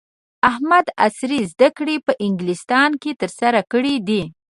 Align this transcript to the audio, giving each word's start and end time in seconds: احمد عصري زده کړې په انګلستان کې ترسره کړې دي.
احمد 0.49 0.85
عصري 1.05 1.39
زده 1.51 1.69
کړې 1.77 1.95
په 2.05 2.13
انګلستان 2.25 2.89
کې 3.01 3.11
ترسره 3.21 3.61
کړې 3.71 3.95
دي. 4.07 4.21